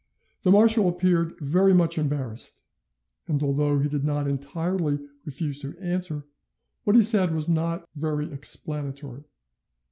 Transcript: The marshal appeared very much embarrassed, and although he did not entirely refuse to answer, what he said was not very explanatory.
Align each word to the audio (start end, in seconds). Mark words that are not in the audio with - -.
The 0.41 0.49
marshal 0.49 0.89
appeared 0.89 1.35
very 1.41 1.75
much 1.75 1.99
embarrassed, 1.99 2.63
and 3.27 3.43
although 3.43 3.77
he 3.77 3.87
did 3.87 4.03
not 4.03 4.27
entirely 4.27 4.97
refuse 5.25 5.59
to 5.61 5.77
answer, 5.77 6.25
what 6.85 6.95
he 6.95 7.03
said 7.03 7.35
was 7.35 7.47
not 7.47 7.87
very 7.95 8.33
explanatory. 8.33 9.25